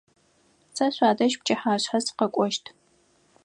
Сэ 0.75 0.85
шъуадэжь 0.95 1.37
пчыхьашъхьэ 1.39 1.99
сыкъэкӏощт. 2.05 2.65